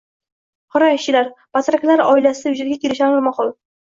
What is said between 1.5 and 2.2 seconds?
«batrak»lar